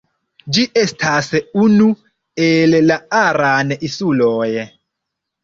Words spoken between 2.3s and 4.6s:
el la Aran-insuloj.